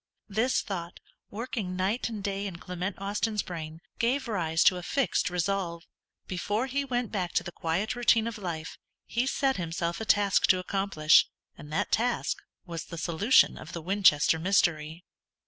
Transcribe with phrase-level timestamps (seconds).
[0.29, 0.99] This thought,
[1.29, 5.83] working night and day in Clement Austin's brain, gave rise to a fixed resolve.
[6.25, 10.47] Before he went back to the quiet routine of life, he set himself a task
[10.47, 15.03] to accomplish, and that task was the solution of the Winchester mystery.